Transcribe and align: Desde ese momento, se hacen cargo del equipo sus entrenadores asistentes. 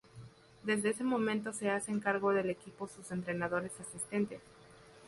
Desde 0.63 0.89
ese 0.89 1.03
momento, 1.03 1.53
se 1.53 1.69
hacen 1.69 1.99
cargo 1.99 2.33
del 2.33 2.49
equipo 2.49 2.87
sus 2.87 3.11
entrenadores 3.11 3.79
asistentes. 3.79 4.41